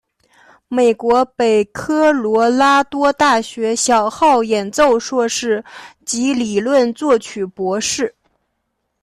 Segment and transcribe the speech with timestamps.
[0.67, 5.63] 美国北科罗拉多大学小号演奏硕士
[6.07, 8.15] 及理论作曲博士。